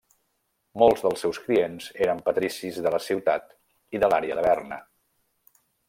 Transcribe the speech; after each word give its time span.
Molts 0.83 1.03
dels 1.07 1.23
seus 1.25 1.39
clients 1.43 1.89
eren 2.07 2.23
patricis 2.29 2.81
de 2.87 2.95
la 2.97 3.01
ciutat 3.09 3.55
i 3.99 4.03
de 4.05 4.11
l'àrea 4.15 4.41
de 4.41 4.49
Berna. 4.51 4.85